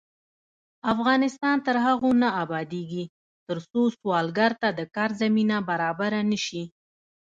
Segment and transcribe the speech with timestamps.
[0.93, 3.03] افغانستان تر هغو نه ابادیږي،
[3.47, 6.63] ترڅو سوالګر ته د کار زمینه برابره نشي.